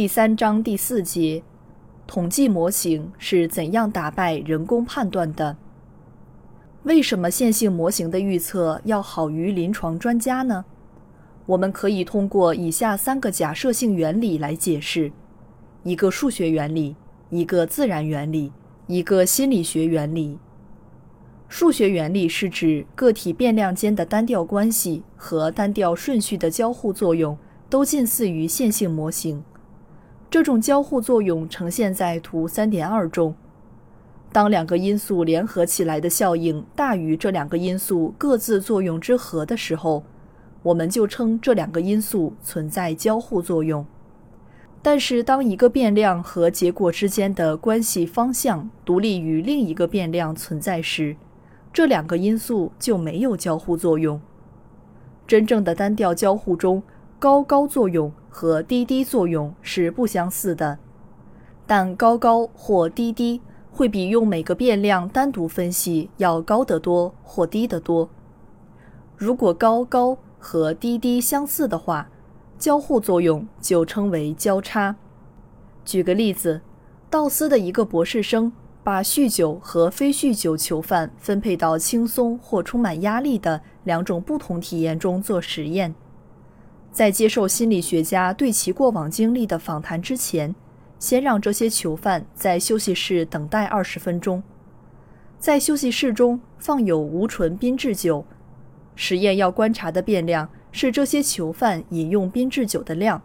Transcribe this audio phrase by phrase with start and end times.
[0.00, 1.42] 第三章第四节：
[2.06, 5.58] 统计模型是怎样打败人工判断的？
[6.84, 10.64] 为什么线性模型的预测要好于临床专家呢？
[11.44, 15.12] 我们可以通过以下三个假设性原理来解释：
[15.82, 16.96] 一个数学原理，
[17.28, 18.50] 一个自然原理，
[18.86, 20.38] 一个心理学原理。
[21.46, 27.36] 数学原理是指个体变量间的单调关系和单调顺序的交互作用
[27.68, 29.44] 都近似于线性模型。
[30.30, 33.34] 这种交互作用呈现在图三点二中。
[34.32, 40.04] 当两个因素联合起来的效应大于这两个因素各自作用之和的时候，
[40.62, 43.84] 我们就称这两个因素存在交互作用。
[44.80, 51.16] 但是，当一个变量和结果之间的关系方向独立于另一个变量存在时，
[51.72, 54.20] 这两个因素就没有交互作用。
[55.26, 56.82] 真正的单调交互中，
[57.20, 58.10] 高高作用。
[58.32, 60.78] 和低低作用是不相似的，
[61.66, 63.40] 但高高或低低
[63.72, 68.08] 会比用每个变量单独分析要高得多或低得多。
[69.16, 72.08] 如果高高和低低相似的话，
[72.56, 74.94] 交互作用就称为交叉。
[75.84, 76.60] 举个例子，
[77.10, 78.52] 道斯的一个博士生
[78.84, 85.92] 把酗酒和非酗酒囚犯分配到轻松或充满压力的两种不同体验中做实验。
[86.92, 90.54] 在接受心理学家对其过往经历的访谈之前，
[90.98, 94.42] 先让这些囚犯在休息室等待二十分钟。
[95.38, 98.24] 在休息室中放有无醇宾制酒。
[98.96, 103.22] 实验要观察的变量是这些囚犯饮用宾制酒的量。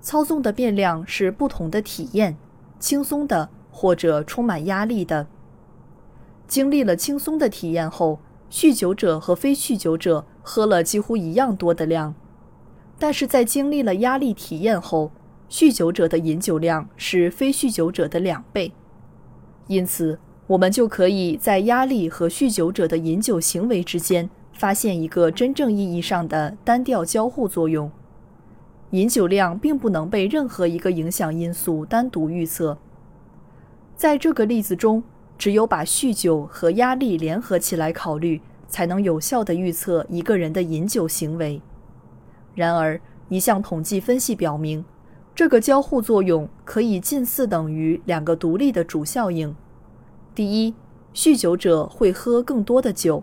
[0.00, 2.36] 操纵的变量是不同的体验：
[2.78, 5.26] 轻松的或者充满压力的。
[6.46, 8.20] 经历了轻松的体验后，
[8.50, 12.14] 酗酒者和非酗酒者喝了几乎一样多的量。
[12.98, 15.10] 但是在经历了压力体验后，
[15.50, 18.72] 酗酒者的饮酒量是非酗酒者的两倍，
[19.66, 27.90] 因此我们就可以在压力和酗酒者的饮酒行为之间发现一个真正意义上的单调交互作用。
[28.90, 32.78] 饮酒量并不能被任何一个影响因素单独预测。
[33.96, 35.02] 在这个例子中，
[35.36, 41.60] 只有把酗酒和压力联合起来考虑，才能有效地预测一个人的饮酒行为。
[42.54, 44.84] 然而，一项统计分析表明，
[45.34, 49.54] 这个交互作用可以近似等于两个独立的主效应：
[50.34, 50.74] 第一，
[51.12, 53.22] 酗酒者会喝更多的酒；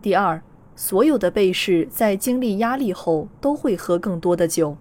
[0.00, 0.40] 第二，
[0.76, 4.76] 所有的被试在经历压力后都会喝更多的酒。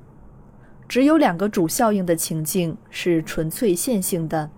[0.88, 4.50] 只有两个主效应的情境是纯粹线性的。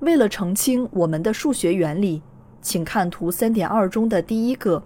[0.00, 2.22] 为了澄清我们的数学原理，
[2.60, 4.82] 请看图三点二中的第一个。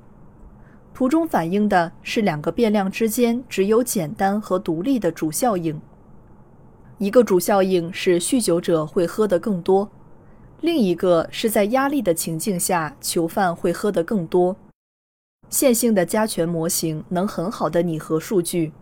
[0.99, 5.81] 图中反映的是两个变量之间只有简单和独立的主效应。
[6.99, 9.89] 一个主效应是酗酒者会喝得更多，
[10.61, 14.57] 另一个是在压力的情境下囚犯会喝得更多。
[15.49, 18.73] 线性的加权模型能很好的拟合数据。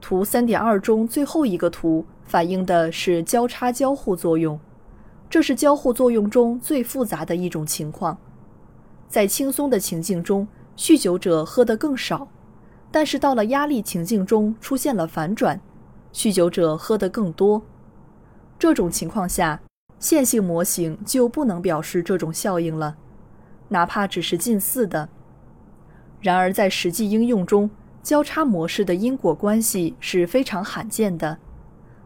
[0.00, 4.60] 图三点二中最后一个图反映的是交叉交互作用，
[5.28, 8.16] 这是交互作用中最复杂的一种情况。
[9.08, 10.46] 在轻松的情境中。
[10.80, 12.26] 酗酒者喝得更少，
[12.90, 15.60] 但是到了压力情境中出现了反转，
[16.10, 17.60] 酗酒者喝得更多。
[18.58, 19.60] 这种情况下，
[19.98, 22.96] 线性模型就不能表示这种效应了，
[23.68, 25.10] 哪怕只是近似的。
[26.22, 27.68] 然而，在实际应用中，
[28.02, 31.36] 交叉模式的因果关系是非常罕见的。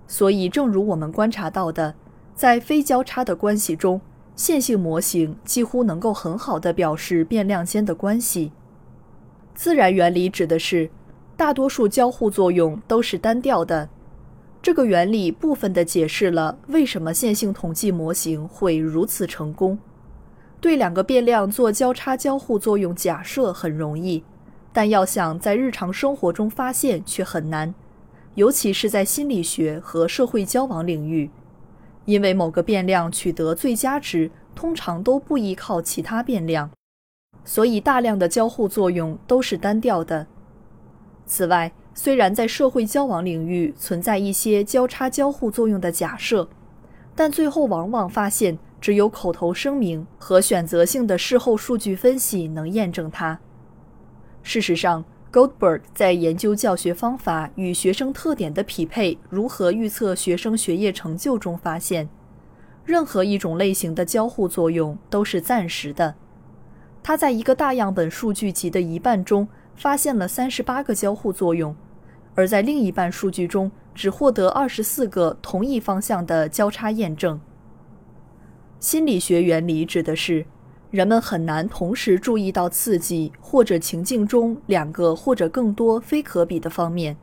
[0.08, 1.94] 所以，正如我们观察到的，
[2.34, 4.00] 在非交叉的关系中，
[4.34, 8.50] 线性模型几乎能够很好地表示变量间的关系。
[9.54, 10.90] 自然原理指的是，
[11.36, 13.88] 大多数交互作用都是单调的。
[14.60, 19.78] 这个原理部分地解释了为什么线性统计模型会如此成功。
[20.60, 24.24] 对两个变量做交叉交互作用假设很容易，
[24.72, 27.74] 但要想在日常生活中发现却很难，
[28.34, 31.30] 尤其是在心理学和社会交往领域，
[32.06, 36.70] 因为某个变量取得最佳值通常都不依靠其他变量。
[37.44, 40.26] 所以，大量的交互作用都是单调的。
[41.26, 46.48] 此外，虽然在社会交往领域存在一些交叉交互作用的假设，
[47.14, 53.38] 但最后往往发现只有口头声明和选择性的事后数据分析能验证它。
[54.42, 62.08] 事实上，Goldberg 在研究教学方法与学生特点的匹配如何预测学生学业成就中发现，
[62.84, 66.14] 任何一种类型的交互作用都是暂时的。
[67.06, 69.46] 他在一个大样本数据集的一半中
[69.76, 71.76] 发现了三十八个交互作用。
[72.34, 77.38] 而在另一半数据中，只获得二十四个同一方向的交叉验证。
[78.80, 80.46] 心理学原理指的是，
[80.90, 87.14] 人们很难同时注意到刺激或者情境中两个或者更多非可比的方面。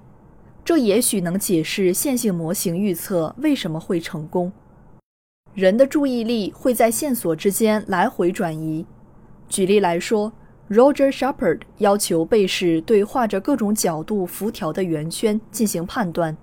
[0.63, 4.53] 这也许能解释线性模型预测为什么会成功。
[5.55, 8.85] 人的注意力会在线索之间来回转移。
[9.51, 10.33] 举例来说。
[10.69, 16.37] Roger Shepard 要求被试对画着各种角度辐条的圆圈进行判断。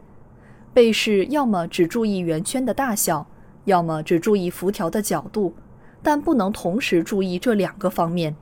[0.74, 3.26] 被试要么只注意圆圈的大小，
[3.64, 5.54] 要么只注意辐条的角度，
[6.02, 8.36] 但不能同时注意这两个方面。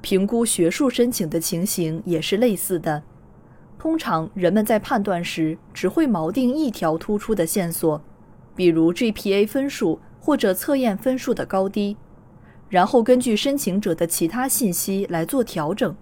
[0.00, 3.02] 评估学术申请的情形也是类似的。
[3.78, 8.00] 通常，人们在判断时只会锚定一条突出的线索，
[8.56, 11.98] 比如 GPA 分数或者测验分数的高低。
[12.68, 15.94] 然后根据申请者的其他信息来做调整。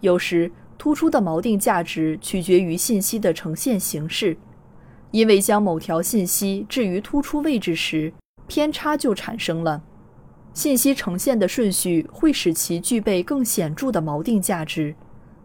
[0.00, 4.36] 有时突出的锚定价值取决于信息的呈现形式，
[5.10, 8.12] 因为将某条信息置于突出位置时，
[8.46, 9.82] 偏差就产生了。
[10.52, 14.94] 信息呈现的顺序会使其具备更显著的锚定价值，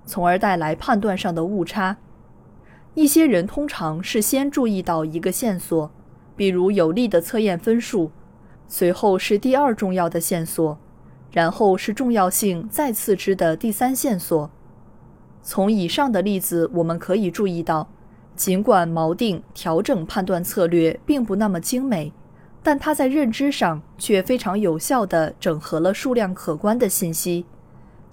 [0.05, 1.97] 从而带来判断上的误差。
[2.93, 5.91] 一些人通常是先注意到一个线索，
[6.35, 8.11] 比如有利的测验分数。
[8.73, 10.79] 随后是第二重要的线索，
[11.29, 14.49] 然后是重要性再次之的第三线索。
[15.43, 17.89] 从以上的例子，我们可以注意到，
[18.33, 22.13] 尽管锚定调整判断策略并不那么精美，
[22.63, 27.45] 但它在认知上却非常有效地整合了数量可观的信息，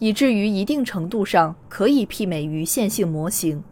[0.00, 3.62] 以至于一定程度上可以媲美于线性模型。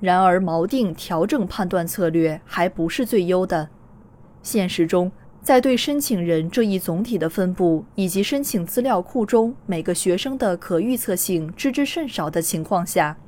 [0.00, 3.68] 然而，锚定调整判断策略还不是最优的，
[4.42, 5.12] 现实中。
[5.44, 13.18] 在对申请人这一总体的分布以及申请资料库中每个学生的可预测性知之甚少的情况下，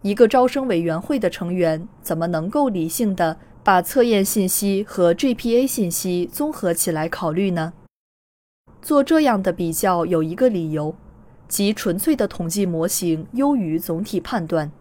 [0.00, 7.74] 一个招生委员会的成员怎么能够理性的把测验信息和 GPA 信息综合起来考虑呢？
[8.80, 10.94] 做这样的比较有一个理由，
[11.46, 14.72] 即纯粹的统计模型优于总体判断。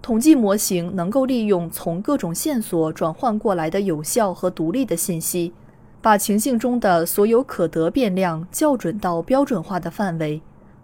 [0.00, 5.52] 统计模型能够利用从各种线索转换过来的有效和独立的信息。
[6.08, 10.40] 把情境中的所有可得变量校准到标准化的范围，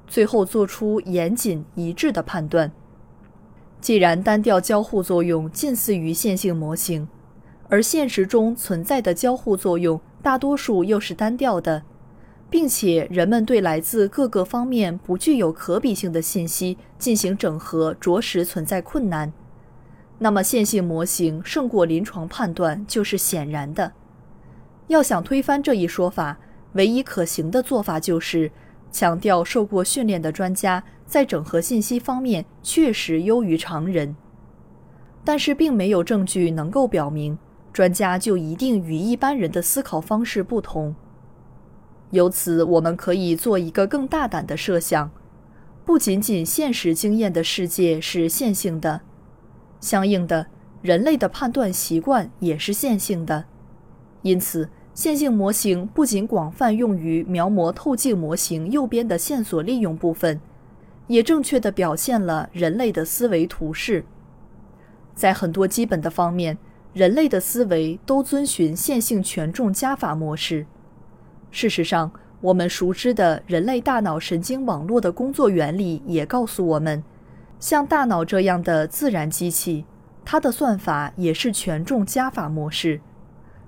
[0.06, 2.70] 最后做出严谨一致的判断。
[3.80, 7.08] 既然单调交互作用近似于线性模型，
[7.70, 11.84] 而现实中存在的交互作用大多数又是单调的，
[12.50, 19.32] 并且人们对来自各个方面不具有可比性的信息进行整合着实存在困难，
[20.18, 23.92] 那么线性模型胜过临床判断就是显然的。
[24.88, 26.38] 要想推翻这一说法，
[26.72, 28.50] 唯一可行的做法就是
[28.90, 34.14] 强调受过训练的专家在整合信息方面确实优于常人。
[35.24, 37.38] 但是，并没有证据能够表明
[37.72, 40.94] 专家就一定与一般人的思考方式不同。
[42.10, 45.10] 由此，我们可以做一个更大胆的设想：
[45.84, 49.00] 不仅仅现实经验的世界是线性的，
[49.80, 50.46] 相应的，
[50.82, 53.46] 人类的判断习惯也是线性的。
[54.24, 60.40] 因此，线性模型不仅广泛用于描摹透镜模型右边的线索利用部分，
[61.08, 64.06] 也正确地表现了人类的思维图式。
[65.14, 66.56] 在很多基本的方面，
[66.94, 70.64] 人类的思维都遵循线性权重加法模式。
[71.50, 77.04] 事实上，我们熟知的人类大脑神经网络的工作原理也告诉我们，
[77.60, 79.84] 像大脑这样的自然机器，
[80.24, 83.02] 它的算法也是权重加法模式。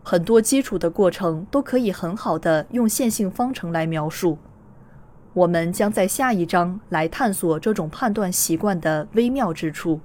[0.08, 4.38] 很多基础的过程都可以很好的用线性方程来描述。
[5.32, 9.98] 我们将在下一章来探索这种判断习惯的微妙之处。